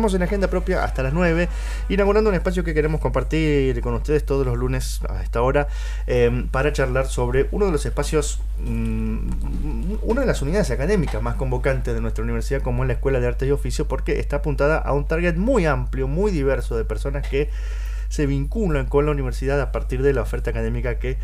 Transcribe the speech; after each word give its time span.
en 0.00 0.22
Agenda 0.22 0.48
Propia 0.48 0.82
hasta 0.82 1.02
las 1.02 1.12
9, 1.12 1.48
inaugurando 1.90 2.30
un 2.30 2.36
espacio 2.36 2.64
que 2.64 2.72
queremos 2.72 3.02
compartir 3.02 3.78
con 3.82 3.92
ustedes 3.92 4.24
todos 4.24 4.46
los 4.46 4.56
lunes 4.56 5.00
a 5.10 5.22
esta 5.22 5.42
hora 5.42 5.68
em, 6.06 6.48
para 6.48 6.72
charlar 6.72 7.06
sobre 7.06 7.48
uno 7.50 7.66
de 7.66 7.72
los 7.72 7.84
espacios, 7.84 8.40
mm, 8.64 9.98
una 10.02 10.22
de 10.22 10.26
las 10.26 10.40
unidades 10.40 10.70
académicas 10.70 11.22
más 11.22 11.34
convocantes 11.34 11.92
de 11.92 12.00
nuestra 12.00 12.24
universidad, 12.24 12.62
como 12.62 12.82
es 12.82 12.88
la 12.88 12.94
Escuela 12.94 13.20
de 13.20 13.26
Artes 13.26 13.46
y 13.46 13.52
Oficios, 13.52 13.86
porque 13.86 14.18
está 14.18 14.36
apuntada 14.36 14.78
a 14.78 14.94
un 14.94 15.06
target 15.06 15.36
muy 15.36 15.66
amplio, 15.66 16.08
muy 16.08 16.32
diverso 16.32 16.78
de 16.78 16.86
personas 16.86 17.28
que 17.28 17.50
se 18.08 18.24
vinculan 18.24 18.86
con 18.86 19.04
la 19.04 19.12
universidad 19.12 19.60
a 19.60 19.70
partir 19.70 20.02
de 20.02 20.14
la 20.14 20.22
oferta 20.22 20.48
académica 20.50 20.98
que 20.98 21.18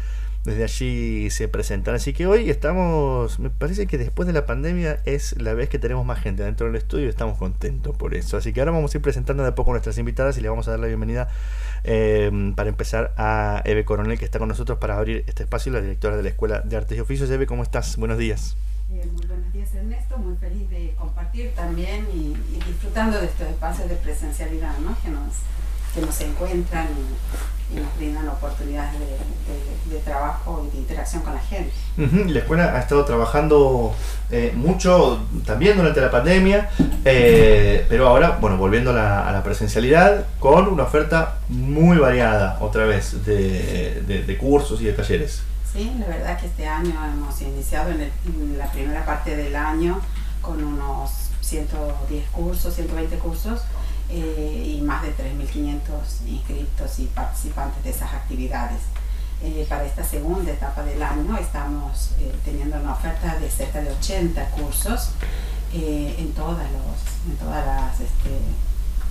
desde 0.47 0.63
allí 0.63 1.29
se 1.31 1.49
presentan. 1.49 1.97
Así 1.97 2.12
que 2.12 2.27
hoy 2.27 2.49
estamos, 2.49 3.41
me 3.41 3.51
parece 3.51 3.89
que 3.89 3.99
después 3.99 4.29
de 4.29 4.33
la 4.33 4.47
pandemia 4.47 5.01
es 5.05 5.41
la 5.43 5.55
vez 5.55 5.69
que 5.69 5.80
tenemos 5.80 6.07
más 6.07 6.21
gente 6.21 6.45
dentro 6.45 6.69
del 6.69 6.77
estudio 6.77 7.07
y 7.07 7.09
estamos 7.09 7.37
contentos 7.37 7.97
por 7.97 8.15
eso. 8.15 8.37
Así 8.37 8.53
que 8.53 8.61
ahora 8.61 8.71
vamos 8.71 8.95
a 8.95 8.98
ir 8.98 9.03
presentando 9.03 9.43
de 9.43 9.48
a 9.51 9.55
poco 9.57 9.73
nuestras 9.73 9.98
invitadas 9.98 10.39
y 10.39 10.41
le 10.41 10.48
vamos 10.48 10.69
a 10.69 10.70
dar 10.70 10.80
la 10.80 10.87
bienvenida 10.87 11.29
eh, 11.83 12.30
para 12.55 12.69
empezar 12.69 13.12
a 13.17 13.61
Eve 13.65 13.84
Coronel 13.84 14.19
que 14.19 14.25
está 14.25 14.39
con 14.39 14.47
nosotros 14.48 14.79
para 14.79 14.97
abrir 14.97 15.25
este 15.27 15.43
espacio, 15.43 15.73
la 15.73 15.80
directora 15.80 16.17
de 16.17 16.23
la 16.23 16.29
Escuela 16.29 16.61
de 16.61 16.77
Artes 16.77 16.97
y 16.97 17.01
Oficios. 17.01 17.28
Eve, 17.28 17.47
¿cómo 17.47 17.65
estás? 17.65 17.97
Buenos 17.97 18.17
días. 18.17 18.56
Eh, 18.92 19.05
muy 19.12 19.27
buenos 19.27 19.53
días 19.53 19.75
Ernesto, 19.75 20.17
muy 20.17 20.37
feliz 20.37 20.70
de 20.70 20.95
compartir 20.97 21.51
también 21.56 22.06
y, 22.15 22.37
disfrutando 22.65 23.19
de 23.19 23.27
estos 23.27 23.48
espacios 23.48 23.89
de 23.89 23.97
presencialidad 23.97 24.78
¿no? 24.78 24.97
que, 25.03 25.11
nos, 25.11 25.34
que 25.92 26.03
nos 26.03 26.20
encuentran 26.20 26.87
y 27.73 27.81
nos 27.81 27.97
brindan 27.97 28.28
oportunidades 28.28 29.01
de, 29.01 29.06
trabajo 30.46 30.66
y 30.66 30.70
de 30.70 30.78
interacción 30.78 31.23
con 31.23 31.34
la 31.34 31.41
gente. 31.41 31.73
La 32.32 32.38
escuela 32.38 32.77
ha 32.77 32.80
estado 32.80 33.05
trabajando 33.05 33.95
eh, 34.30 34.52
mucho 34.55 35.20
también 35.45 35.77
durante 35.77 36.00
la 36.00 36.10
pandemia, 36.10 36.70
eh, 37.05 37.84
pero 37.88 38.09
ahora, 38.09 38.38
bueno, 38.41 38.56
volviendo 38.56 38.91
a 38.91 39.32
la, 39.32 39.42
presencialidad, 39.42 40.27
con 40.38 40.66
una 40.69 40.84
oferta 40.84 41.38
muy 41.48 41.98
variada, 41.98 42.59
otra 42.60 42.84
vez, 42.84 43.25
de, 43.25 44.38
cursos 44.41 44.80
y 44.80 44.84
de 44.84 44.92
talleres. 44.92 45.42
Sí, 45.72 45.92
la 45.98 46.06
verdad 46.06 46.38
que 46.38 46.47
este 46.47 46.66
año 46.66 46.94
hemos 47.05 47.41
iniciado 47.42 47.91
en, 47.91 48.00
en 48.00 48.58
la 48.58 48.70
primera 48.70 49.05
parte 49.05 49.36
del 49.36 49.55
año 49.55 50.00
con 50.41 50.62
unos 50.62 51.10
110 51.41 52.28
cursos, 52.31 52.75
120 52.75 53.19
cursos 53.19 53.60
eh, 54.08 54.77
y 54.78 54.81
más 54.83 55.03
de 55.03 55.08
3.500 55.16 55.81
inscritos 56.27 56.98
y 57.00 57.06
participantes 57.06 57.83
de 57.83 57.91
esas 57.91 58.12
actividades. 58.12 58.81
Eh, 59.42 59.67
para 59.69 59.84
esta 59.84 60.03
segunda 60.03 60.51
etapa 60.51 60.83
del 60.83 61.03
año 61.03 61.37
estamos 61.37 62.12
eh, 62.19 62.33
teniendo 62.45 62.79
una 62.79 62.92
oferta 62.92 63.37
de 63.39 63.51
cerca 63.51 63.81
de 63.83 63.93
80 63.93 64.51
cursos 64.51 65.11
en, 65.73 66.33
todas 66.33 66.65
los, 66.73 67.31
en 67.31 67.37
todas 67.37 67.67
las 67.67 68.01
este, 68.01 68.31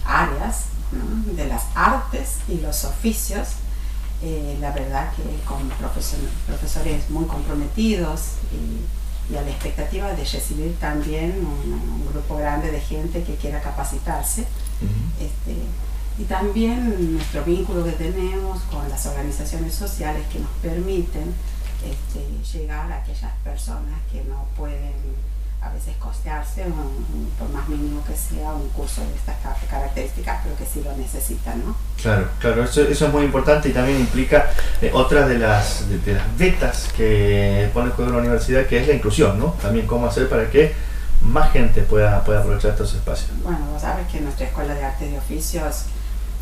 áreas 0.04 0.66
de 1.36 1.45
las 1.45 1.66
artes 1.76 2.38
y 2.48 2.59
los 2.59 2.86
oficios. 2.86 3.50
la 4.59 4.72
verdad 4.72 5.12
que 5.16 5.23
con 5.45 5.70
profesores 6.48 7.08
muy 7.12 7.26
comprometidos 7.26 8.22
y, 8.52 9.32
y, 9.32 9.38
a 9.38 9.44
la 9.44 9.52
expectativa 9.52 10.08
de 10.14 10.23
recibir 10.26 10.76
también 10.80 11.45
un 11.45 12.08
grupo 12.12 12.38
grande 12.38 12.72
de 12.72 12.82
gente 12.82 13.23
que 13.23 13.36
quiera 13.36 13.62
capacitarse 13.62 14.48
este, 15.20 15.56
y 16.17 16.23
también 16.23 17.13
nuestro 17.13 17.44
vínculo 17.44 17.83
que 17.83 17.91
tenemos 17.91 18.61
con 18.63 18.88
las 18.89 19.05
organizaciones 19.05 19.73
sociales 19.73 20.23
que 20.31 20.39
nos 20.39 20.49
permiten 20.61 21.33
este, 21.83 22.58
llegar 22.58 22.91
a 22.91 22.97
aquellas 22.97 23.33
personas 23.44 23.99
que 24.11 24.23
no 24.23 24.45
pueden 24.55 24.93
a 25.61 25.73
veces 25.73 25.95
costearse, 25.97 26.63
por 27.39 27.49
más 27.49 27.67
mínimo 27.67 28.03
que 28.05 28.16
sea, 28.16 28.53
un 28.53 28.69
curso 28.69 29.02
de 29.02 29.16
estas 29.16 29.36
características, 29.67 30.41
pero 30.43 30.55
que 30.55 30.66
sí 30.66 30.83
lo 30.83 30.95
necesitan. 30.95 31.66
¿no? 31.66 31.75
Claro, 31.99 32.27
claro, 32.39 32.63
eso, 32.63 32.83
eso 32.83 33.08
es 33.08 33.11
muy 33.11 33.23
importante 33.23 33.69
y 33.69 33.71
también 33.71 33.99
implica 33.99 34.52
eh, 34.80 34.91
otra 34.93 35.27
de 35.27 35.39
las, 35.39 35.89
de, 35.89 36.13
las 36.13 36.38
vetas 36.38 36.89
que 36.95 37.70
pone 37.73 37.87
el 37.87 37.93
juego 37.93 38.11
de 38.11 38.17
la 38.17 38.21
universidad, 38.21 38.67
que 38.67 38.80
es 38.80 38.87
la 38.87 38.93
inclusión, 38.93 39.39
¿no? 39.39 39.55
También 39.59 39.87
cómo 39.87 40.05
hacer 40.05 40.30
para 40.30 40.52
que 40.52 40.73
más 41.21 41.52
gente 41.52 41.81
pueda, 41.81 42.23
pueda 42.23 42.42
aprovechar 42.42 42.71
estos 42.71 42.93
espacios. 42.93 43.31
Bueno, 43.42 43.65
vos 43.71 43.81
sabes 43.81 44.08
que 44.08 44.21
nuestra 44.21 44.45
Escuela 44.45 44.75
de 44.75 44.83
Artes 44.83 45.11
y 45.11 45.17
Oficios 45.17 45.86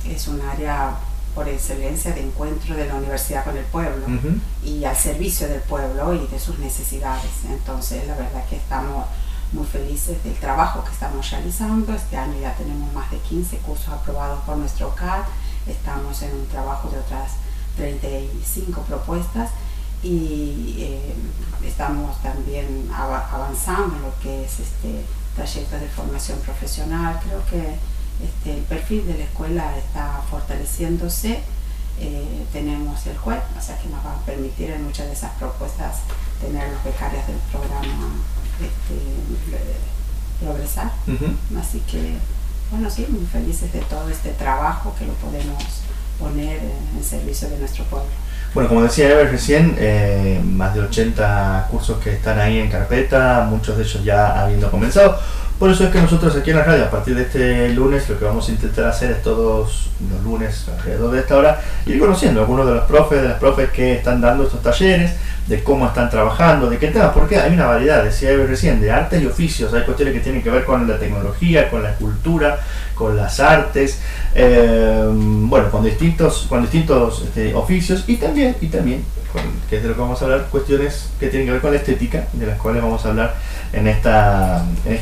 es 0.06 0.28
un 0.28 0.42
área 0.42 0.96
por 1.34 1.48
excelencia 1.48 2.14
de 2.14 2.22
encuentro 2.22 2.76
de 2.76 2.86
la 2.86 2.96
universidad 2.96 3.44
con 3.44 3.58
el 3.58 3.66
pueblo 3.66 4.06
y 4.64 4.86
al 4.86 4.96
servicio 4.96 5.48
del 5.48 5.62
pueblo 5.62 6.14
y 6.14 6.28
de 6.28 6.40
sus 6.40 6.60
necesidades. 6.60 7.32
Entonces, 7.50 8.08
la 8.08 8.16
verdad 8.16 8.46
que 8.48 8.58
estamos 8.58 9.06
muy 9.52 9.66
felices 9.66 10.24
del 10.24 10.36
trabajo 10.36 10.84
que 10.84 10.92
estamos 10.92 11.30
realizando. 11.30 11.94
Este 11.94 12.18
año 12.18 12.40
ya 12.40 12.56
tenemos 12.56 12.92
más 12.94 13.10
de 13.12 13.18
15 13.18 13.58
cursos 13.58 13.90
aprobados 13.90 14.42
por 14.44 14.58
nuestro 14.58 14.94
CAD. 14.96 15.24
Estamos 15.68 16.22
en 16.22 16.36
un 16.36 16.48
trabajo 16.48 16.90
de 16.90 17.00
otras 17.00 17.34
35 17.78 18.82
propuestas 18.82 19.50
y 20.04 20.76
eh, 20.80 21.14
estamos 21.64 22.22
también 22.22 22.90
avanzando 22.94 23.96
en 23.96 24.02
lo 24.02 24.20
que 24.22 24.44
es 24.44 24.60
este 24.60 25.06
trayecto 25.36 25.80
de 25.80 25.88
formación 25.88 26.40
profesional. 26.40 27.20
Creo 27.24 27.46
que 27.46 27.78
este, 28.22 28.58
el 28.58 28.64
perfil 28.64 29.06
de 29.08 29.18
la 29.18 29.24
escuela 29.24 29.78
está 29.78 30.22
fortaleciéndose. 30.30 31.40
Eh, 32.00 32.46
tenemos 32.52 33.06
el 33.06 33.18
juez, 33.18 33.40
o 33.58 33.62
sea 33.62 33.78
que 33.78 33.88
nos 33.88 34.04
va 34.06 34.14
a 34.14 34.26
permitir 34.26 34.72
en 34.72 34.84
muchas 34.84 35.08
de 35.08 35.14
esas 35.14 35.32
propuestas 35.34 36.00
tener 36.42 36.68
los 36.70 36.84
becarios 36.84 37.26
del 37.28 37.38
programa 37.52 38.10
este, 38.60 40.44
progresar. 40.44 40.92
Así 41.60 41.80
que, 41.82 42.16
bueno, 42.72 42.90
sí, 42.90 43.06
muy 43.10 43.26
felices 43.26 43.72
de 43.72 43.80
todo 43.82 44.10
este 44.10 44.32
trabajo 44.32 44.94
que 44.98 45.06
lo 45.06 45.14
podemos 45.14 45.64
poner 46.20 46.60
en 46.96 47.04
servicio 47.04 47.50
de 47.50 47.60
nuestro 47.60 47.84
pueblo. 47.86 48.10
Bueno, 48.54 48.70
como 48.70 48.84
decía 48.84 49.10
Ever 49.10 49.32
recién, 49.32 49.76
eh, 49.80 50.40
más 50.44 50.76
de 50.76 50.82
80 50.82 51.68
cursos 51.72 51.98
que 51.98 52.14
están 52.14 52.40
ahí 52.40 52.60
en 52.60 52.70
carpeta, 52.70 53.48
muchos 53.50 53.78
de 53.78 53.84
ellos 53.84 54.04
ya 54.04 54.44
habiendo 54.44 54.70
comenzado. 54.70 55.18
Por 55.60 55.70
eso 55.70 55.86
es 55.86 55.92
que 55.92 56.02
nosotros 56.02 56.36
aquí 56.36 56.50
en 56.50 56.58
la 56.58 56.64
radio, 56.64 56.84
a 56.84 56.90
partir 56.90 57.16
de 57.16 57.24
este 57.24 57.70
lunes, 57.70 58.10
lo 58.10 58.20
que 58.20 58.26
vamos 58.26 58.50
a 58.50 58.52
intentar 58.52 58.86
hacer 58.86 59.12
es 59.12 59.22
todos 59.22 59.90
los 60.12 60.24
lunes 60.24 60.66
alrededor 60.68 61.12
de 61.12 61.20
esta 61.20 61.38
hora, 61.38 61.62
ir 61.86 62.00
conociendo 62.00 62.42
a 62.42 62.44
algunos 62.44 62.66
de 62.68 62.74
los 62.74 62.84
profes, 62.86 63.22
de 63.22 63.30
las 63.30 63.40
profes 63.40 63.70
que 63.70 63.94
están 63.94 64.20
dando 64.20 64.44
estos 64.44 64.62
talleres, 64.62 65.14
de 65.48 65.64
cómo 65.64 65.88
están 65.88 66.10
trabajando, 66.10 66.70
de 66.70 66.78
qué 66.78 66.88
temas, 66.88 67.12
porque 67.14 67.38
hay 67.38 67.54
una 67.54 67.66
variedad, 67.66 68.04
decía 68.04 68.32
recién, 68.48 68.80
de 68.80 68.92
artes 68.92 69.22
y 69.22 69.26
oficios, 69.26 69.74
hay 69.74 69.84
cuestiones 69.84 70.14
que 70.14 70.22
tienen 70.22 70.42
que 70.42 70.50
ver 70.50 70.64
con 70.64 70.88
la 70.88 70.98
tecnología, 70.98 71.70
con 71.70 71.84
la 71.84 71.94
cultura, 71.96 72.60
con 72.96 73.18
las 73.18 73.40
artes, 73.40 74.00
eh, 74.36 75.06
bueno, 75.12 75.70
con 75.70 75.84
distintos, 75.84 76.46
con 76.48 76.62
distintos 76.62 77.24
este, 77.24 77.54
oficios 77.54 78.06
y 78.08 78.18
también, 78.18 78.56
y 78.62 78.68
también, 78.68 79.04
que 79.70 79.78
es 79.78 79.84
de 79.84 79.90
lo 79.90 79.96
que 79.96 80.02
vamos 80.02 80.22
a 80.22 80.26
hablar, 80.26 80.48
cuestiones 80.50 81.10
que 81.20 81.28
tienen 81.28 81.48
que 81.48 81.54
ver 81.54 81.62
con 81.62 81.72
la 81.72 81.78
estética, 81.78 82.28
de 82.34 82.46
las 82.46 82.58
cuales 82.58 82.82
vamos 82.82 83.06
a 83.06 83.10
hablar 83.10 83.36
en 83.74 83.88
esta, 83.88 84.64
en 84.86 84.94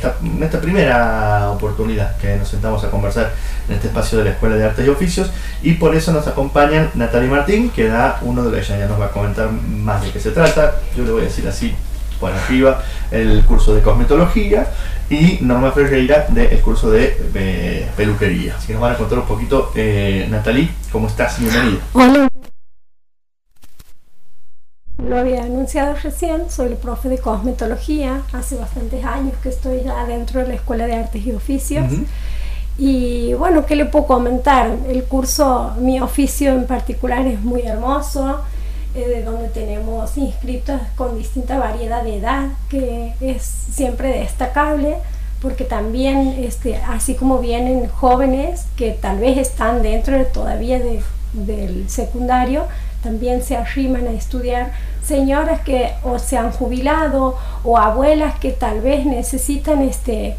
esta 0.42 0.51
primera 0.60 1.52
oportunidad 1.52 2.18
que 2.18 2.36
nos 2.36 2.50
sentamos 2.50 2.84
a 2.84 2.92
conversar 2.92 3.32
en 3.70 3.76
este 3.76 3.88
espacio 3.88 4.18
de 4.18 4.26
la 4.26 4.30
Escuela 4.32 4.56
de 4.56 4.66
Artes 4.66 4.86
y 4.86 4.90
Oficios 4.90 5.32
y 5.62 5.74
por 5.74 5.96
eso 5.96 6.12
nos 6.12 6.28
acompañan 6.28 6.90
Natalia 6.96 7.30
Martín, 7.30 7.70
que 7.70 7.88
da 7.88 8.20
uno 8.24 8.44
de 8.44 8.58
los, 8.58 8.68
ya 8.68 8.88
nos 8.88 9.00
va 9.00 9.06
a 9.06 9.12
comentar 9.12 9.50
más 9.52 10.04
de 10.04 10.12
qué 10.12 10.20
se 10.20 10.32
trata, 10.32 10.76
yo 10.98 11.04
le 11.04 11.12
voy 11.12 11.22
a 11.22 11.26
decir 11.26 11.48
así 11.48 11.74
por 12.20 12.32
arriba 12.32 12.84
el 13.10 13.44
curso 13.46 13.74
de 13.74 13.82
cosmetología 13.82 14.68
y 15.10 15.40
Norma 15.42 15.72
Ferreira 15.72 16.28
del 16.30 16.60
curso 16.62 16.90
de 16.90 17.88
peluquería. 17.98 18.56
Así 18.58 18.68
que 18.68 18.74
nos 18.74 18.82
van 18.82 18.94
a 18.94 18.98
contar 18.98 19.20
un 19.20 19.26
poquito, 19.26 19.72
eh, 19.76 20.28
Natalie, 20.30 20.70
¿cómo 20.92 21.08
estás? 21.08 21.40
Bienvenida. 21.40 21.80
Hola. 21.94 22.31
Lo 25.12 25.18
había 25.18 25.44
anunciado 25.44 25.94
recién, 26.02 26.50
soy 26.50 26.68
el 26.68 26.78
profe 26.78 27.10
de 27.10 27.18
cosmetología, 27.18 28.22
hace 28.32 28.56
bastantes 28.56 29.04
años 29.04 29.34
que 29.44 29.50
estoy 29.50 29.82
ya 29.84 30.06
dentro 30.06 30.40
de 30.40 30.48
la 30.48 30.54
Escuela 30.54 30.88
de 30.88 30.94
Artes 30.94 31.26
y 31.26 31.34
Oficios. 31.34 31.92
Y 32.78 33.34
bueno, 33.34 33.66
¿qué 33.66 33.76
le 33.76 33.84
puedo 33.84 34.08
comentar? 34.08 34.74
El 34.88 35.04
curso, 35.04 35.74
mi 35.82 36.00
oficio 36.00 36.54
en 36.54 36.66
particular 36.66 37.28
es 37.28 37.42
muy 37.42 37.64
hermoso, 37.64 38.40
eh, 38.96 39.06
de 39.06 39.24
donde 39.24 39.50
tenemos 39.50 40.16
inscritos 40.16 40.80
con 40.96 41.18
distinta 41.18 41.60
variedad 41.60 42.06
de 42.06 42.16
edad, 42.16 42.48
que 42.70 43.12
es 43.20 43.44
siempre 43.44 44.18
destacable, 44.18 44.96
porque 45.42 45.66
también, 45.66 46.38
este, 46.40 46.78
así 46.78 47.16
como 47.16 47.40
vienen 47.40 47.90
jóvenes 47.90 48.64
que 48.78 48.92
tal 48.92 49.20
vez 49.20 49.38
están 49.38 49.82
dentro 49.82 50.18
de, 50.18 50.24
todavía 50.24 50.80
de, 50.80 51.04
del 51.34 51.90
secundario, 51.90 52.64
también 53.04 53.44
se 53.44 53.58
arriman 53.58 54.08
a 54.08 54.12
estudiar 54.12 54.72
señoras 55.04 55.62
que 55.62 55.92
o 56.04 56.20
se 56.20 56.38
han 56.38 56.52
jubilado 56.52 57.38
o 57.64 57.78
abuelas 57.78 58.40
que 58.40 58.52
tal 58.52 58.82
vez 58.82 59.06
necesitan 59.06 59.82
este 59.82 60.36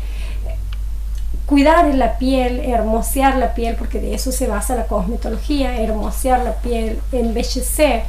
cuidar 1.46 1.94
la 1.94 2.18
piel, 2.18 2.60
hermosear 2.60 3.36
la 3.36 3.54
piel, 3.54 3.76
porque 3.76 4.00
de 4.00 4.14
eso 4.14 4.32
se 4.32 4.46
basa 4.46 4.74
la 4.74 4.86
cosmetología, 4.86 5.78
hermosear 5.80 6.42
la 6.42 6.54
piel, 6.54 6.98
embellecer 7.12 8.04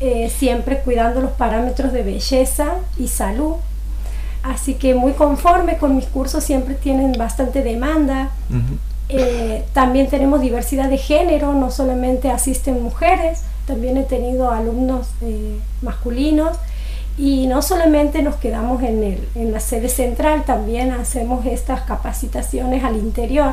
eh, 0.00 0.30
siempre 0.30 0.78
cuidando 0.78 1.20
los 1.20 1.32
parámetros 1.32 1.92
de 1.92 2.04
belleza 2.04 2.74
y 2.96 3.08
salud. 3.08 3.56
Así 4.44 4.74
que 4.74 4.94
muy 4.94 5.12
conforme 5.12 5.78
con 5.78 5.96
mis 5.96 6.06
cursos, 6.06 6.44
siempre 6.44 6.74
tienen 6.74 7.12
bastante 7.12 7.62
demanda. 7.62 8.30
También 9.72 10.08
tenemos 10.08 10.40
diversidad 10.40 10.88
de 10.88 10.98
género, 10.98 11.54
no 11.54 11.70
solamente 11.70 12.30
asisten 12.30 12.82
mujeres, 12.82 13.42
también 13.68 13.96
he 13.96 14.02
tenido 14.02 14.50
alumnos 14.50 15.10
eh, 15.20 15.60
masculinos 15.82 16.56
y 17.16 17.46
no 17.46 17.62
solamente 17.62 18.22
nos 18.22 18.34
quedamos 18.36 18.82
en, 18.82 19.04
el, 19.04 19.28
en 19.36 19.52
la 19.52 19.60
sede 19.60 19.88
central, 19.88 20.44
también 20.44 20.90
hacemos 20.90 21.46
estas 21.46 21.82
capacitaciones 21.82 22.82
al 22.82 22.96
interior 22.96 23.52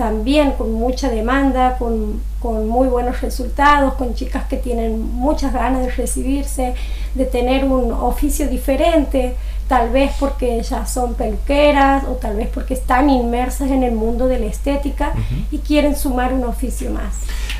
también 0.00 0.52
con 0.52 0.72
mucha 0.72 1.10
demanda, 1.10 1.76
con, 1.76 2.22
con, 2.40 2.66
muy 2.66 2.88
buenos 2.88 3.20
resultados, 3.20 3.92
con 3.96 4.14
chicas 4.14 4.44
que 4.44 4.56
tienen 4.56 4.98
muchas 4.98 5.52
ganas 5.52 5.82
de 5.84 5.90
recibirse, 5.90 6.72
de 7.14 7.26
tener 7.26 7.66
un 7.66 7.92
oficio 7.92 8.48
diferente, 8.48 9.36
tal 9.68 9.90
vez 9.90 10.10
porque 10.18 10.62
ya 10.62 10.86
son 10.86 11.12
peluqueras 11.16 12.04
o 12.04 12.12
tal 12.12 12.36
vez 12.36 12.48
porque 12.48 12.72
están 12.72 13.10
inmersas 13.10 13.70
en 13.70 13.82
el 13.82 13.92
mundo 13.92 14.26
de 14.26 14.38
la 14.38 14.46
estética 14.46 15.12
y 15.50 15.58
quieren 15.58 15.94
sumar 15.94 16.32
un 16.32 16.44
oficio 16.44 16.90
más. 16.90 17.12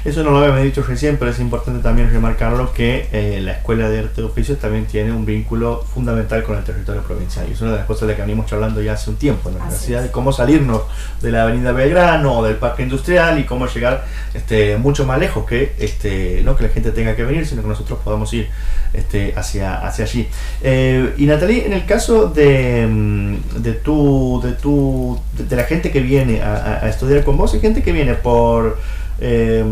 Eso 0.02 0.22
no 0.22 0.30
lo 0.30 0.38
habíamos 0.38 0.62
dicho 0.62 0.82
recién, 0.82 1.18
pero 1.18 1.30
es 1.30 1.38
importante 1.40 1.82
también 1.82 2.10
remarcarlo 2.10 2.72
que 2.72 3.08
eh, 3.12 3.40
la 3.42 3.52
Escuela 3.52 3.90
de 3.90 3.98
Arte 3.98 4.22
de 4.22 4.26
Oficios 4.26 4.58
también 4.58 4.86
tiene 4.86 5.12
un 5.12 5.26
vínculo 5.26 5.82
fundamental 5.82 6.42
con 6.42 6.56
el 6.56 6.64
territorio 6.64 7.02
provincial. 7.02 7.46
Y 7.48 7.52
es 7.52 7.60
una 7.60 7.72
de 7.72 7.76
las 7.78 7.86
cosas 7.86 8.02
de 8.02 8.06
las 8.08 8.16
que 8.16 8.22
venimos 8.22 8.46
charlando 8.46 8.80
ya 8.80 8.94
hace 8.94 9.10
un 9.10 9.16
tiempo, 9.16 9.50
la 9.50 9.66
necesidad 9.66 10.02
de 10.02 10.10
cómo 10.10 10.32
salirnos 10.32 10.82
de 11.20 11.30
la 11.30 11.42
Avenida 11.42 11.72
Belgrano 11.72 12.38
o 12.38 12.44
del 12.44 12.56
Parque 12.56 12.82
Industrial 12.82 13.38
y 13.38 13.44
cómo 13.44 13.66
llegar 13.66 14.06
este, 14.32 14.78
mucho 14.78 15.04
más 15.04 15.18
lejos 15.18 15.44
que 15.44 15.74
este, 15.78 16.40
no 16.44 16.56
que 16.56 16.62
la 16.62 16.70
gente 16.70 16.92
tenga 16.92 17.14
que 17.14 17.24
venir, 17.24 17.46
sino 17.46 17.60
que 17.60 17.68
nosotros 17.68 17.98
podamos 18.02 18.32
ir 18.32 18.48
este, 18.94 19.34
hacia, 19.36 19.86
hacia 19.86 20.06
allí. 20.06 20.28
Eh, 20.62 21.14
y 21.18 21.26
Natalie, 21.26 21.66
en 21.66 21.74
el 21.74 21.84
caso 21.84 22.28
de, 22.28 22.86
mm, 22.86 23.62
de, 23.62 23.72
tu, 23.74 24.40
de, 24.42 24.52
tu, 24.52 25.20
de, 25.36 25.56
la 25.56 25.64
gente 25.64 25.90
que 25.90 26.00
viene 26.00 26.40
a, 26.40 26.80
a 26.82 26.88
estudiar 26.88 27.22
con 27.22 27.36
vos, 27.36 27.52
hay 27.52 27.60
gente 27.60 27.82
que 27.82 27.92
viene 27.92 28.14
por 28.14 28.78
eh, 29.20 29.64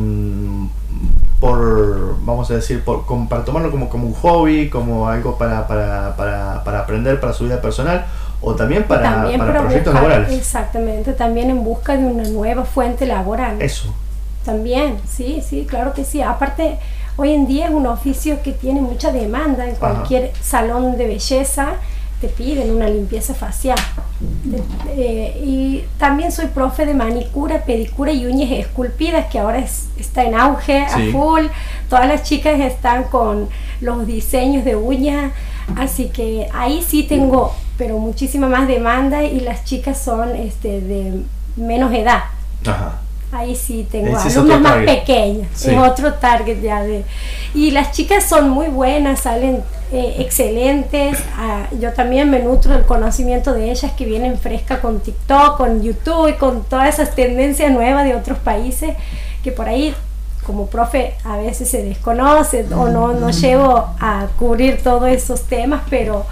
por, 1.41 2.17
vamos 2.25 2.51
a 2.51 2.55
decir, 2.55 2.83
por, 2.83 3.05
para 3.29 3.45
tomarlo 3.45 3.71
como, 3.71 3.89
como 3.89 4.07
un 4.07 4.15
hobby, 4.15 4.69
como 4.69 5.09
algo 5.09 5.39
para, 5.39 5.67
para, 5.67 6.17
para, 6.17 6.65
para 6.65 6.81
aprender 6.81 7.21
para 7.21 7.33
su 7.33 7.45
vida 7.45 7.61
personal 7.61 8.07
o 8.41 8.55
también 8.55 8.85
para, 8.85 9.25
para 9.37 9.61
proyectos 9.61 9.95
laborales. 9.95 10.33
Exactamente, 10.33 11.13
también 11.13 11.51
en 11.51 11.65
busca 11.65 11.97
de 11.97 12.05
una 12.05 12.25
nueva 12.29 12.65
fuente 12.65 13.07
laboral. 13.07 13.61
Eso. 13.61 13.95
También, 14.45 14.97
sí, 15.07 15.43
sí, 15.47 15.67
claro 15.69 15.93
que 15.93 16.05
sí. 16.05 16.23
Aparte, 16.23 16.79
hoy 17.17 17.33
en 17.33 17.47
día 17.47 17.67
es 17.67 17.73
un 17.73 17.87
oficio 17.87 18.43
que 18.43 18.53
tiene 18.53 18.81
mucha 18.81 19.13
demanda 19.13 19.69
en 19.69 19.75
cualquier 19.75 20.33
salón 20.41 20.97
de 20.97 21.07
belleza 21.07 21.75
te 22.21 22.29
piden 22.29 22.75
una 22.75 22.89
limpieza 22.89 23.35
facial. 23.35 23.79
Eh, 24.91 25.41
y 25.45 25.85
también 25.99 26.33
soy 26.33 26.47
profe 26.47 26.85
de 26.85 26.95
manicura, 26.95 27.65
pedicura 27.65 28.13
y 28.13 28.27
uñas 28.27 28.51
esculpidas, 28.51 29.27
que 29.27 29.39
ahora 29.39 29.65
está 29.97 30.25
en 30.25 30.35
auge 30.35 30.81
a 30.81 31.13
full. 31.13 31.47
Todas 31.89 32.09
las 32.09 32.25
chicas 32.25 32.59
están 32.61 33.05
con 33.05 33.49
los 33.81 34.07
diseños 34.07 34.65
de 34.65 34.75
uñas, 34.77 35.33
así 35.77 36.09
que 36.09 36.49
ahí 36.53 36.83
sí 36.83 37.05
tengo, 37.05 37.55
pero 37.77 37.99
muchísima 37.99 38.49
más 38.49 38.67
demanda 38.67 39.23
y 39.23 39.41
las 39.41 39.65
chicas 39.65 40.01
son 40.01 40.35
este, 40.35 40.81
de 40.81 41.23
menos 41.57 41.93
edad. 41.95 42.25
Ahí 43.31 43.55
sí 43.55 43.87
tengo 43.91 44.17
alumnos 44.17 44.61
más 44.61 44.85
pequeños, 44.85 45.67
es 45.67 45.77
otro 45.77 46.15
target 46.15 46.63
ya 46.63 46.83
de... 46.83 47.05
Y 47.55 47.73
las 47.73 47.93
chicas 47.93 48.25
son 48.25 48.49
muy 48.49 48.69
buenas, 48.69 49.21
salen 49.21 49.63
eh, 49.93 50.17
excelentes. 50.19 51.19
Ah, 51.37 51.67
yo 51.79 51.93
también 51.93 52.31
me 52.31 52.39
nutro 52.41 52.73
del 52.73 52.85
conocimiento 52.85 53.53
de 53.53 53.71
ellas 53.71 53.93
que 53.93 54.07
vienen 54.07 54.39
fresca 54.39 54.81
con 54.81 55.01
TikTok, 55.01 55.59
con 55.59 55.83
YouTube 55.83 56.29
y 56.29 56.33
con 56.35 56.65
todas 56.65 56.95
esas 56.95 57.15
tendencias 57.15 57.71
nuevas 57.71 58.05
de 58.05 58.15
otros 58.15 58.39
países 58.39 58.97
que 59.43 59.53
por 59.53 59.69
ahí 59.69 59.95
como 60.47 60.67
profe 60.67 61.15
a 61.25 61.37
veces 61.37 61.69
se 61.69 61.83
desconoce 61.83 62.65
o 62.75 62.89
no, 62.89 63.13
no 63.13 63.31
llevo 63.31 63.95
a 64.01 64.29
cubrir 64.39 64.83
todos 64.83 65.09
esos 65.11 65.43
temas, 65.43 65.83
pero 65.91 66.25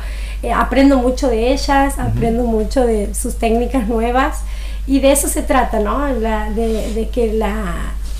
eh, 0.42 0.52
aprendo 0.52 0.96
mucho 0.96 1.28
de 1.28 1.52
ellas, 1.52 1.98
aprendo 1.98 2.44
mucho 2.44 2.86
de 2.86 3.14
sus 3.14 3.36
técnicas 3.36 3.86
nuevas 3.86 4.38
y 4.86 5.00
de 5.00 5.12
eso 5.12 5.28
se 5.28 5.42
trata, 5.42 5.80
¿no? 5.80 6.06
de, 6.06 7.08
que 7.12 7.32
la, 7.32 7.74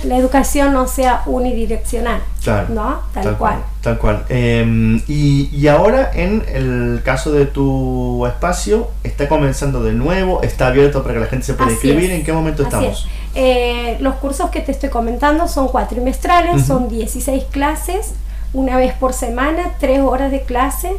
educación 0.05 0.73
no 0.73 0.87
sea 0.87 1.23
unidireccional, 1.27 2.21
¿no? 2.69 3.01
Tal, 3.15 3.37
cual. 3.37 3.59
Tal 3.81 3.99
cual. 3.99 4.25
Em, 4.29 5.01
y, 5.09 5.67
ahora, 5.69 6.11
en 6.15 6.45
el 6.53 7.03
caso 7.05 7.33
de 7.33 7.47
tu 7.47 8.27
espacio, 8.27 8.89
¿está 9.05 9.29
comenzando 9.29 9.83
de 9.83 9.93
nuevo? 9.93 10.43
¿Está 10.43 10.69
abierto 10.69 11.03
para 11.03 11.15
que 11.15 11.21
la 11.21 11.27
gente 11.27 11.47
se 11.47 11.55
pueda 11.55 11.71
inscribir? 11.71 12.11
¿En 12.11 12.25
qué 12.25 12.33
momento 12.33 12.63
estamos? 12.63 13.09
Eh, 13.35 13.97
los 14.01 14.15
cursos 14.17 14.51
que 14.51 14.61
te 14.61 14.73
estoy 14.73 14.91
comentando 14.91 15.47
son 15.47 15.69
cuatrimestrales, 15.69 16.67
son 16.67 16.89
16 16.89 17.45
clases, 17.51 18.15
una 18.53 18.77
vez 18.77 18.95
por 18.95 19.13
semana, 19.13 19.73
tres 19.79 20.01
horas 20.01 20.31
de 20.31 20.43
clase, 20.43 20.93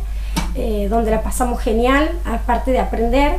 eh, 0.56 0.88
donde 0.90 1.12
la 1.12 1.24
pasamos 1.24 1.62
genial, 1.62 2.10
aparte 2.26 2.72
de 2.72 2.80
aprender. 2.80 3.34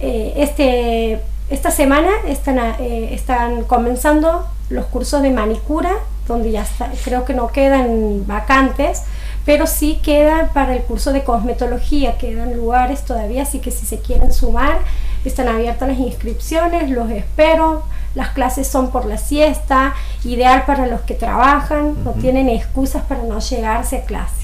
Eh, 0.00 0.32
este 0.36 1.20
esta 1.52 1.70
semana 1.70 2.10
están, 2.26 2.58
eh, 2.58 3.10
están 3.12 3.64
comenzando 3.64 4.46
los 4.70 4.86
cursos 4.86 5.20
de 5.20 5.30
manicura, 5.30 5.90
donde 6.26 6.50
ya 6.50 6.66
creo 7.04 7.26
que 7.26 7.34
no 7.34 7.48
quedan 7.48 8.26
vacantes, 8.26 9.02
pero 9.44 9.66
sí 9.66 10.00
quedan 10.02 10.48
para 10.54 10.74
el 10.74 10.82
curso 10.82 11.12
de 11.12 11.24
cosmetología, 11.24 12.16
quedan 12.16 12.56
lugares 12.56 13.04
todavía, 13.04 13.42
así 13.42 13.58
que 13.58 13.70
si 13.70 13.84
se 13.84 14.00
quieren 14.00 14.32
sumar, 14.32 14.78
están 15.26 15.48
abiertas 15.48 15.88
las 15.88 15.98
inscripciones, 15.98 16.90
los 16.90 17.10
espero. 17.10 17.82
Las 18.14 18.30
clases 18.30 18.66
son 18.66 18.90
por 18.90 19.06
la 19.06 19.16
siesta, 19.16 19.94
ideal 20.24 20.64
para 20.66 20.86
los 20.86 21.00
que 21.02 21.14
trabajan, 21.14 22.04
no 22.04 22.12
tienen 22.12 22.48
excusas 22.48 23.02
para 23.04 23.22
no 23.22 23.38
llegarse 23.40 23.96
a 23.98 24.04
clase. 24.04 24.42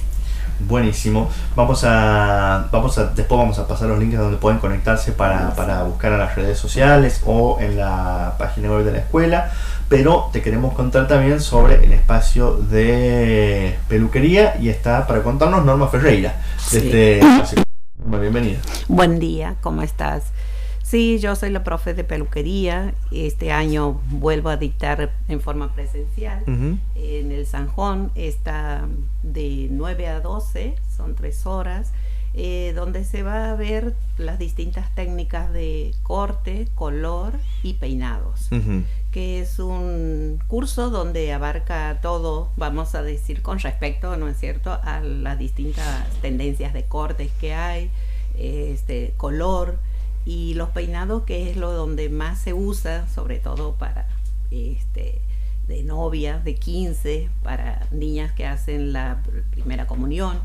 Buenísimo. 0.60 1.30
Vamos 1.54 1.84
a, 1.84 2.68
vamos 2.70 2.98
a, 2.98 3.06
después 3.06 3.38
vamos 3.38 3.58
a 3.58 3.66
pasar 3.66 3.88
los 3.88 3.98
links 3.98 4.18
donde 4.18 4.36
pueden 4.36 4.58
conectarse 4.58 5.12
para, 5.12 5.54
para 5.54 5.82
buscar 5.82 6.12
a 6.12 6.18
las 6.18 6.34
redes 6.34 6.58
sociales 6.58 7.22
o 7.26 7.58
en 7.60 7.76
la 7.76 8.34
página 8.38 8.70
web 8.70 8.84
de 8.84 8.92
la 8.92 8.98
escuela. 8.98 9.52
Pero 9.88 10.28
te 10.32 10.42
queremos 10.42 10.74
contar 10.74 11.08
también 11.08 11.40
sobre 11.40 11.84
el 11.84 11.92
espacio 11.92 12.54
de 12.54 13.78
peluquería 13.88 14.56
y 14.60 14.68
está 14.68 15.06
para 15.06 15.22
contarnos 15.22 15.64
Norma 15.64 15.88
Ferreira 15.88 16.36
de 16.72 17.20
este 17.20 17.64
Bienvenida. 18.04 18.58
Buen 18.88 19.18
día, 19.18 19.56
¿cómo 19.60 19.82
estás? 19.82 20.24
Sí, 20.88 21.18
yo 21.18 21.36
soy 21.36 21.50
la 21.50 21.64
profe 21.64 21.92
de 21.92 22.02
peluquería. 22.02 22.94
Este 23.10 23.52
año 23.52 24.00
vuelvo 24.08 24.48
a 24.48 24.56
dictar 24.56 25.12
en 25.28 25.42
forma 25.42 25.74
presencial. 25.74 26.42
En 26.46 27.30
el 27.30 27.44
San 27.44 27.68
Juan 27.68 28.10
está 28.14 28.88
de 29.22 29.68
9 29.70 30.08
a 30.08 30.20
12, 30.20 30.76
son 30.96 31.14
tres 31.14 31.44
horas, 31.44 31.92
eh, 32.32 32.72
donde 32.74 33.04
se 33.04 33.22
va 33.22 33.50
a 33.50 33.54
ver 33.54 33.96
las 34.16 34.38
distintas 34.38 34.94
técnicas 34.94 35.52
de 35.52 35.94
corte, 36.02 36.68
color 36.74 37.34
y 37.62 37.74
peinados. 37.74 38.48
que 39.12 39.40
es 39.40 39.58
un 39.58 40.38
curso 40.46 40.88
donde 40.88 41.34
abarca 41.34 41.98
todo, 42.00 42.50
vamos 42.56 42.94
a 42.94 43.02
decir, 43.02 43.42
con 43.42 43.58
respecto, 43.58 44.16
¿no 44.16 44.26
es 44.26 44.38
cierto?, 44.38 44.72
a 44.82 45.00
las 45.00 45.38
distintas 45.38 46.08
tendencias 46.22 46.72
de 46.72 46.84
cortes 46.84 47.30
que 47.38 47.52
hay, 47.52 47.90
este, 48.38 49.12
color, 49.18 49.78
y 50.28 50.52
los 50.52 50.68
peinados 50.68 51.22
que 51.22 51.50
es 51.50 51.56
lo 51.56 51.72
donde 51.72 52.10
más 52.10 52.38
se 52.38 52.52
usa 52.52 53.08
sobre 53.08 53.38
todo 53.38 53.76
para 53.76 54.06
este 54.50 55.22
de 55.66 55.82
novia 55.82 56.38
de 56.38 56.54
15 56.54 57.30
para 57.42 57.86
niñas 57.92 58.32
que 58.32 58.46
hacen 58.46 58.92
la 58.92 59.22
primera 59.50 59.86
comunión. 59.86 60.38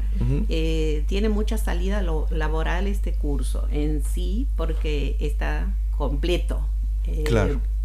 Eh, 0.48 1.04
tiene 1.08 1.28
mucha 1.28 1.58
salida 1.58 2.02
laboral 2.02 2.88
este 2.88 3.14
curso 3.14 3.68
en 3.72 4.04
sí 4.04 4.48
porque 4.56 5.18
está 5.20 5.74
completo. 5.98 6.66
Eh, 7.06 7.24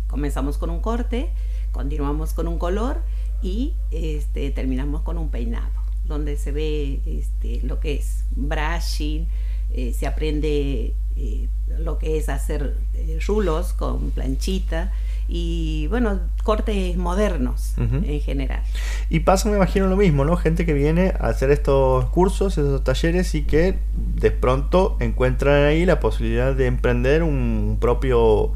comenzamos 0.07 0.57
con 0.57 0.71
un 0.71 0.81
corte 0.81 1.31
continuamos 1.73 2.33
con 2.33 2.49
un 2.49 2.59
color 2.59 3.03
y 3.43 3.75
este, 3.91 4.51
terminamos 4.51 5.03
con 5.03 5.19
un 5.19 5.31
peinado 5.31 5.71
donde 6.05 6.37
se 6.37 6.53
ve 6.53 7.01
este, 7.07 7.61
lo 7.63 7.81
que 7.81 7.95
es 7.97 8.25
brushing 8.33 9.29
eh, 9.73 9.93
se 9.93 10.07
aprende 10.07 10.95
eh, 11.17 11.49
lo 11.79 11.99
que 11.99 12.17
es 12.17 12.29
hacer 12.29 12.77
eh, 12.95 13.19
rulos 13.27 13.73
con 13.73 14.11
planchita 14.11 14.93
y 15.29 15.87
bueno, 15.89 16.21
cortes 16.43 16.97
modernos 16.97 17.75
en 17.77 18.21
general. 18.23 18.63
Y 19.11 19.21
pasa, 19.21 19.51
me 19.51 19.57
imagino, 19.57 19.87
lo 19.87 19.97
mismo, 19.97 20.25
¿no? 20.25 20.37
Gente 20.37 20.65
que 20.65 20.73
viene 20.73 21.13
a 21.21 21.29
hacer 21.29 21.51
estos 21.51 22.07
cursos, 22.07 22.57
estos 22.57 22.83
talleres 22.83 23.35
y 23.35 23.43
que 23.43 23.79
de 23.95 24.31
pronto 24.31 24.97
encuentran 25.01 25.65
ahí 25.65 25.85
la 25.85 26.01
posibilidad 26.01 26.55
de 26.55 26.67
emprender 26.67 27.23
un 27.23 27.77
propio 27.79 28.53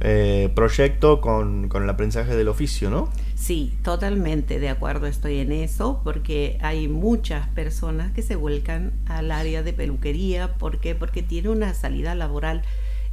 eh, 0.00 0.50
proyecto 0.54 1.20
con, 1.20 1.68
con 1.68 1.82
el 1.82 1.90
aprendizaje 1.90 2.34
del 2.34 2.48
oficio, 2.48 2.88
¿no? 2.88 3.10
Sí, 3.34 3.72
totalmente 3.82 4.58
de 4.58 4.68
acuerdo 4.68 5.06
estoy 5.06 5.38
en 5.38 5.52
eso, 5.52 6.00
porque 6.04 6.56
hay 6.62 6.88
muchas 6.88 7.48
personas 7.48 8.12
que 8.12 8.22
se 8.22 8.36
vuelcan 8.36 8.92
al 9.06 9.30
área 9.30 9.62
de 9.62 9.72
peluquería. 9.72 10.54
¿Por 10.54 10.78
qué? 10.78 10.94
Porque 10.94 11.22
tiene 11.22 11.48
una 11.48 11.74
salida 11.74 12.14
laboral 12.14 12.62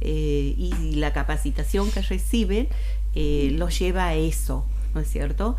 eh, 0.00 0.54
y 0.56 0.94
la 0.96 1.12
capacitación 1.12 1.90
que 1.90 2.02
reciben 2.02 2.68
eh, 3.14 3.50
los 3.52 3.78
lleva 3.78 4.06
a 4.06 4.14
eso, 4.14 4.64
¿no 4.94 5.00
es 5.00 5.08
cierto? 5.08 5.56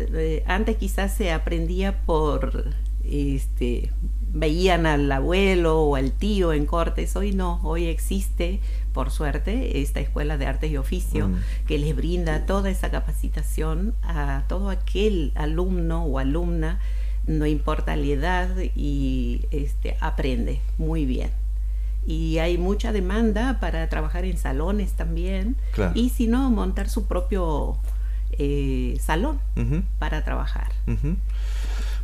Eh, 0.00 0.42
antes 0.46 0.76
quizás 0.76 1.14
se 1.14 1.30
aprendía 1.30 2.04
por, 2.04 2.72
este, 3.04 3.92
veían 4.32 4.86
al 4.86 5.10
abuelo 5.10 5.82
o 5.82 5.96
al 5.96 6.12
tío 6.12 6.52
en 6.52 6.66
cortes, 6.66 7.16
hoy 7.16 7.32
no, 7.32 7.60
hoy 7.62 7.86
existe, 7.86 8.60
por 8.96 9.10
suerte, 9.10 9.82
esta 9.82 10.00
escuela 10.00 10.38
de 10.38 10.46
artes 10.46 10.70
y 10.70 10.78
oficio 10.78 11.28
mm. 11.28 11.36
que 11.68 11.78
les 11.78 11.94
brinda 11.94 12.46
toda 12.46 12.70
esa 12.70 12.90
capacitación 12.90 13.94
a 14.02 14.44
todo 14.48 14.70
aquel 14.70 15.32
alumno 15.34 16.06
o 16.06 16.18
alumna, 16.18 16.80
no 17.26 17.44
importa 17.44 17.94
la 17.94 18.06
edad, 18.06 18.48
y 18.74 19.44
este, 19.50 19.98
aprende 20.00 20.62
muy 20.78 21.04
bien. 21.04 21.30
Y 22.06 22.38
hay 22.38 22.56
mucha 22.56 22.90
demanda 22.90 23.60
para 23.60 23.86
trabajar 23.90 24.24
en 24.24 24.38
salones 24.38 24.92
también. 24.92 25.56
Y 25.94 26.08
si 26.08 26.26
no 26.26 26.48
montar 26.48 26.88
su 26.88 27.04
propio 27.04 27.76
eh, 28.38 28.96
salón 28.98 29.40
para 29.98 30.24
trabajar. 30.24 30.72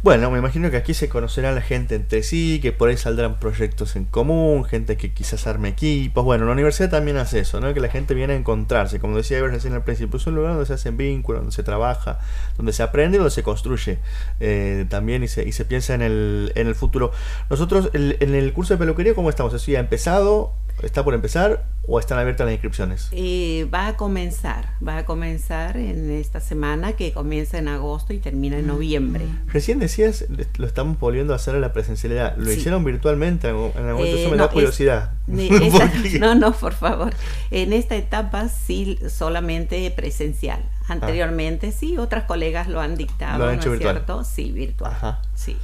Bueno, 0.02 0.32
me 0.32 0.38
imagino 0.40 0.68
que 0.68 0.76
aquí 0.76 0.94
se 0.94 1.08
conocerá 1.08 1.52
la 1.52 1.60
gente 1.60 1.94
entre 1.94 2.24
sí, 2.24 2.58
que 2.60 2.72
por 2.72 2.88
ahí 2.88 2.96
saldrán 2.96 3.38
proyectos 3.38 3.94
en 3.94 4.04
común, 4.04 4.64
gente 4.64 4.96
que 4.96 5.12
quizás 5.12 5.46
arme 5.46 5.68
equipos. 5.68 6.24
Bueno, 6.24 6.44
la 6.44 6.50
universidad 6.50 6.90
también 6.90 7.18
hace 7.18 7.38
eso, 7.38 7.60
¿no? 7.60 7.72
Que 7.72 7.78
la 7.78 7.86
gente 7.86 8.12
viene 8.12 8.32
a 8.32 8.36
encontrarse. 8.36 8.98
Como 8.98 9.16
decía 9.16 9.38
Ever 9.38 9.52
recién 9.52 9.74
al 9.74 9.84
principio, 9.84 10.16
es 10.16 10.26
un 10.26 10.34
lugar 10.34 10.54
donde 10.54 10.66
se 10.66 10.72
hacen 10.72 10.96
vínculos, 10.96 11.42
donde 11.42 11.54
se 11.54 11.62
trabaja, 11.62 12.18
donde 12.56 12.72
se 12.72 12.82
aprende 12.82 13.14
y 13.14 13.18
donde 13.18 13.30
se 13.30 13.44
construye 13.44 14.00
eh, 14.40 14.86
también 14.88 15.22
y 15.22 15.28
se, 15.28 15.46
y 15.46 15.52
se 15.52 15.64
piensa 15.64 15.94
en 15.94 16.02
el, 16.02 16.50
en 16.56 16.66
el 16.66 16.74
futuro. 16.74 17.12
Nosotros, 17.48 17.90
en 17.92 18.34
el 18.34 18.52
curso 18.52 18.74
de 18.74 18.78
peluquería, 18.78 19.14
¿cómo 19.14 19.30
estamos? 19.30 19.54
¿Eso 19.54 19.70
ya 19.70 19.78
ha 19.78 19.82
empezado? 19.82 20.52
¿Está 20.82 21.04
por 21.04 21.14
empezar 21.14 21.64
o 21.86 21.98
están 21.98 22.18
abiertas 22.18 22.44
las 22.44 22.52
inscripciones? 22.52 23.08
Eh, 23.12 23.68
va 23.72 23.88
a 23.88 23.96
comenzar, 23.96 24.70
va 24.86 24.98
a 24.98 25.04
comenzar 25.04 25.76
en 25.76 26.10
esta 26.10 26.40
semana 26.40 26.94
que 26.94 27.12
comienza 27.12 27.58
en 27.58 27.68
agosto 27.68 28.12
y 28.12 28.18
termina 28.18 28.58
en 28.58 28.66
noviembre. 28.66 29.24
Recién 29.46 29.78
decías, 29.78 30.24
lo 30.56 30.66
estamos 30.66 30.98
volviendo 30.98 31.32
a 31.32 31.36
hacer 31.36 31.54
a 31.54 31.60
la 31.60 31.72
presencialidad. 31.72 32.36
¿Lo 32.36 32.50
hicieron 32.50 32.84
virtualmente 32.84 33.48
en 33.48 33.54
algún 33.54 33.72
momento? 33.74 34.16
Eso 34.16 34.30
me 34.30 34.36
da 34.36 34.48
curiosidad. 34.48 35.12
no, 36.20 36.34
no, 36.34 36.52
por 36.52 36.72
favor. 36.72 37.12
En 37.50 37.72
esta 37.72 37.96
etapa 37.96 38.48
sí, 38.48 38.98
solamente 39.08 39.88
presencial. 39.90 40.62
Ah. 40.82 40.94
Anteriormente 40.94 41.72
sí, 41.72 41.96
otras 41.96 42.24
colegas 42.24 42.68
lo 42.68 42.80
han 42.80 42.96
dictado, 42.96 43.38
¿Lo 43.38 43.48
han 43.48 43.58
hecho 43.58 43.70
virtual? 43.70 43.96
cierto? 43.96 44.24
Sí, 44.24 44.52
virtual. 44.52 45.20
Sí. 45.34 45.56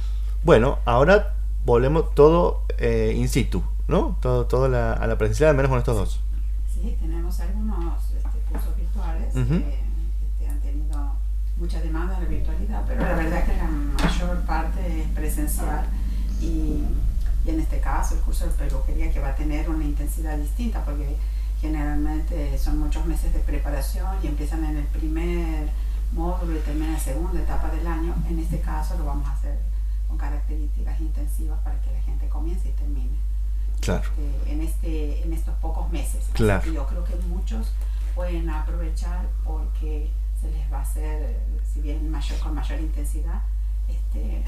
Bueno, 0.43 0.79
ahora 0.85 1.35
volvemos 1.65 2.15
todo 2.15 2.63
eh, 2.77 3.13
in 3.15 3.27
situ. 3.27 3.63
¿No? 3.89 4.15
Todo, 4.21 4.45
todo 4.45 4.67
la, 4.69 4.93
a 4.93 5.07
la 5.07 5.17
presencial, 5.17 5.49
al 5.49 5.55
menos 5.55 5.69
con 5.69 5.79
estos 5.79 5.95
dos. 5.95 6.19
Sí, 6.71 6.95
tenemos 7.01 7.39
algunos 7.39 8.11
este, 8.11 8.39
cursos 8.51 8.75
virtuales 8.77 9.33
que 9.33 9.41
este, 9.41 10.47
han 10.47 10.59
tenido 10.59 11.15
mucha 11.57 11.81
demanda 11.81 12.13
de 12.19 12.23
la 12.23 12.29
virtualidad, 12.29 12.83
pero 12.87 13.01
la 13.01 13.15
verdad 13.15 13.45
que 13.45 13.57
la 13.57 13.67
mayor 13.67 14.41
parte 14.45 15.01
es 15.01 15.07
presencial 15.09 15.85
y, 16.39 16.85
y, 17.45 17.49
en 17.49 17.59
este 17.59 17.79
caso 17.79 18.13
el 18.13 18.21
curso 18.21 18.45
de 18.45 18.51
peluquería 18.51 19.11
que 19.11 19.19
va 19.19 19.29
a 19.29 19.35
tener 19.35 19.67
una 19.69 19.83
intensidad 19.83 20.37
distinta 20.37 20.85
porque 20.85 21.17
generalmente 21.59 22.57
son 22.59 22.77
muchos 22.77 23.05
meses 23.07 23.33
de 23.33 23.39
preparación 23.39 24.17
y 24.23 24.27
empiezan 24.27 24.63
en 24.65 24.77
el 24.77 24.85
primer 24.85 25.67
módulo 26.13 26.55
y 26.55 26.59
terminan 26.59 26.89
en 26.89 26.93
la 26.93 26.99
segunda 26.99 27.41
etapa 27.41 27.69
del 27.69 27.87
año. 27.87 28.13
En 28.29 28.37
este 28.37 28.59
caso 28.61 28.95
lo 28.99 29.05
vamos 29.05 29.27
a 29.27 29.33
hacer 29.33 29.57
con 30.07 30.17
características 30.17 31.01
intensivas 31.01 31.59
para 31.63 31.81
que 31.81 31.91
la 31.91 32.01
gente 32.01 32.29
comience 32.29 32.69
y 32.69 32.71
termine. 32.73 33.28
Claro. 33.89 34.09
Este, 34.09 34.51
en, 34.51 34.61
este, 34.61 35.23
en 35.23 35.33
estos 35.33 35.55
pocos 35.55 35.91
meses. 35.91 36.29
Claro. 36.33 36.71
yo 36.71 36.85
creo 36.85 37.03
que 37.03 37.15
muchos 37.27 37.71
pueden 38.13 38.49
aprovechar 38.49 39.27
porque 39.43 40.09
se 40.39 40.51
les 40.51 40.71
va 40.71 40.79
a 40.79 40.81
hacer, 40.81 41.37
si 41.73 41.81
bien 41.81 42.09
mayor, 42.09 42.37
con 42.39 42.53
mayor 42.53 42.79
intensidad, 42.79 43.41
este, 43.87 44.43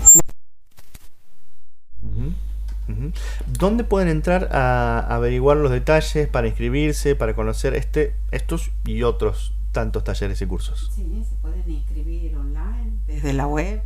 ¿Dónde 3.48 3.84
pueden 3.84 4.10
entrar 4.10 4.50
a 4.52 5.00
averiguar 5.00 5.58
los 5.58 5.72
detalles 5.72 6.28
para 6.28 6.48
inscribirse, 6.48 7.16
para 7.16 7.34
conocer 7.34 7.74
este, 7.74 8.16
estos 8.32 8.72
y 8.86 9.04
otros 9.04 9.54
tantos 9.72 10.04
talleres 10.04 10.42
y 10.42 10.46
cursos? 10.46 10.92
Sí, 10.94 11.26
se 11.28 11.36
pueden 11.36 11.70
inscribir 11.70 12.36
online 12.36 13.00
desde 13.08 13.34
la 13.34 13.48
web 13.48 13.82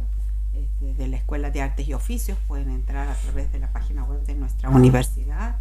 de 0.82 1.08
la 1.08 1.18
Escuela 1.18 1.50
de 1.52 1.62
Artes 1.62 1.88
y 1.88 1.94
Oficios, 1.94 2.38
pueden 2.48 2.70
entrar 2.70 3.08
a 3.08 3.16
través 3.16 3.52
de 3.52 3.60
la 3.60 3.72
página 3.72 4.04
web 4.04 4.24
de 4.26 4.36
nuestra 4.36 4.70
universidad, 4.70 5.58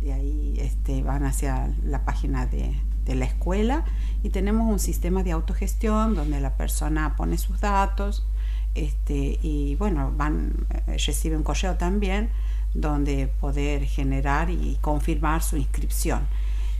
de 0.00 0.12
ahí 0.12 0.54
este, 0.58 1.02
van 1.02 1.24
hacia 1.24 1.72
la 1.82 2.04
página 2.04 2.46
de, 2.46 2.74
la 3.06 3.24
escuela. 3.24 3.84
Y 4.22 4.30
tenemos 4.30 4.70
un 4.70 4.78
sistema 4.78 5.22
de 5.22 5.32
autogestión 5.32 6.14
donde 6.14 6.40
la 6.40 6.56
persona 6.56 7.16
pone 7.16 7.36
sus 7.36 7.60
datos 7.60 8.26
este, 8.74 9.38
y 9.42 9.76
bueno, 9.76 10.12
van, 10.16 10.66
eh, 10.70 10.96
recibe 11.06 11.36
un 11.36 11.42
correo 11.42 11.76
también 11.76 12.30
donde 12.72 13.28
poder 13.28 13.84
generar 13.84 14.50
y 14.50 14.78
confirmar 14.80 15.42
su 15.42 15.56
inscripción. 15.56 16.26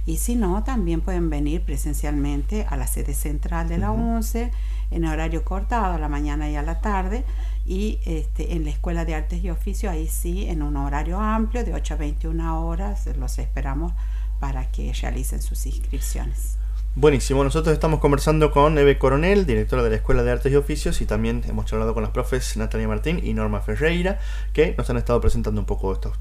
Y 0.07 0.19
si 0.19 0.35
no, 0.35 0.63
también 0.65 1.01
pueden 1.01 1.31
venir 1.31 1.63
presencialmente 1.63 2.67
a 2.69 2.77
la 2.77 2.87
sede 2.87 3.15
central 3.15 3.69
de 3.69 3.79
la 3.79 3.91
UNCE 3.91 4.51
en 4.91 5.05
horario 5.07 5.45
cortado, 5.45 5.95
a 5.95 5.99
la 5.99 6.09
mañana 6.09 6.51
y 6.51 6.57
a 6.57 6.63
la 6.63 6.81
tarde, 6.81 7.25
y 7.67 7.99
este, 8.05 8.55
en 8.55 8.65
la 8.65 8.71
Escuela 8.71 9.05
de 9.05 9.15
Artes 9.15 9.43
y 9.43 9.51
Oficios, 9.51 9.93
ahí 9.93 10.07
sí, 10.07 10.47
en 10.49 10.63
un 10.63 10.77
horario 10.77 11.19
amplio 11.19 11.65
de 11.65 11.75
8 11.75 11.95
a 11.95 11.97
21 11.97 12.67
horas, 12.67 13.09
los 13.17 13.39
esperamos 13.39 13.93
para 14.41 14.71
que 14.71 14.93
realicen 14.93 15.41
sus 15.41 15.67
inscripciones. 15.67 16.59
Buenísimo, 16.97 17.43
nosotros 17.43 17.73
estamos 17.73 17.99
conversando 17.99 18.53
con 18.53 18.79
Eve 18.79 18.99
Coronel, 18.99 19.47
directora 19.47 19.83
de 19.83 19.91
la 19.91 19.97
Escuela 19.97 20.23
de 20.23 20.31
Artes 20.31 20.53
y 20.53 20.57
Oficios, 20.57 21.01
y 21.01 21.07
también 21.07 21.43
hemos 21.49 21.65
charlado 21.65 21.93
con 21.93 22.05
las 22.05 22.13
profes 22.13 22.57
Natalia 22.57 22.87
Martín 22.87 23.21
y 23.25 23.35
Norma 23.35 23.61
Ferreira, 23.61 24.21
que 24.53 24.75
nos 24.79 24.89
han 24.91 24.99
estado 24.99 25.21
presentando 25.21 25.61
un 25.61 25.67
poco 25.67 25.93
estos, 25.93 26.13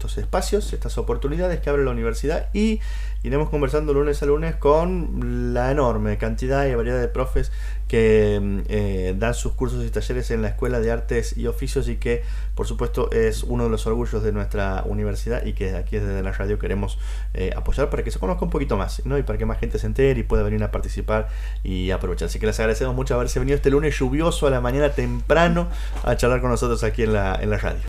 estos 0.00 0.16
espacios, 0.16 0.72
estas 0.72 0.96
oportunidades 0.96 1.60
que 1.60 1.68
abre 1.68 1.84
la 1.84 1.90
universidad 1.90 2.48
y 2.54 2.80
iremos 3.22 3.50
conversando 3.50 3.92
lunes 3.92 4.22
a 4.22 4.26
lunes 4.26 4.56
con 4.56 5.52
la 5.52 5.70
enorme 5.70 6.16
cantidad 6.16 6.66
y 6.66 6.74
variedad 6.74 6.98
de 6.98 7.08
profes 7.08 7.52
que 7.86 8.40
mm, 8.40 8.60
eh, 8.68 9.14
dan 9.18 9.34
sus 9.34 9.52
cursos 9.52 9.84
y 9.84 9.90
talleres 9.90 10.30
en 10.30 10.40
la 10.40 10.48
Escuela 10.48 10.80
de 10.80 10.90
Artes 10.90 11.36
y 11.36 11.46
Oficios 11.48 11.86
y 11.88 11.96
que 11.96 12.22
por 12.54 12.66
supuesto 12.66 13.10
es 13.12 13.42
uno 13.42 13.64
de 13.64 13.70
los 13.70 13.86
orgullos 13.86 14.22
de 14.22 14.32
nuestra 14.32 14.84
universidad 14.86 15.44
y 15.44 15.52
que 15.52 15.76
aquí 15.76 15.98
desde 15.98 16.22
la 16.22 16.32
radio 16.32 16.58
queremos 16.58 16.98
eh, 17.34 17.52
apoyar 17.54 17.90
para 17.90 18.02
que 18.02 18.10
se 18.10 18.18
conozca 18.18 18.42
un 18.42 18.50
poquito 18.50 18.78
más 18.78 19.04
¿no? 19.04 19.18
y 19.18 19.22
para 19.22 19.38
que 19.38 19.44
más 19.44 19.58
gente 19.58 19.78
se 19.78 19.86
entere 19.86 20.18
y 20.18 20.22
pueda 20.22 20.42
venir 20.42 20.62
a 20.62 20.70
participar 20.70 21.28
y 21.62 21.90
aprovechar. 21.90 22.26
Así 22.28 22.38
que 22.38 22.46
les 22.46 22.58
agradecemos 22.58 22.94
mucho 22.94 23.14
haberse 23.14 23.38
venido 23.38 23.56
este 23.56 23.68
lunes 23.68 23.98
lluvioso 23.98 24.46
a 24.46 24.50
la 24.50 24.62
mañana 24.62 24.88
temprano 24.90 25.68
a 26.04 26.16
charlar 26.16 26.40
con 26.40 26.48
nosotros 26.48 26.82
aquí 26.84 27.02
en 27.02 27.12
la, 27.12 27.38
en 27.38 27.50
la 27.50 27.58
radio. 27.58 27.78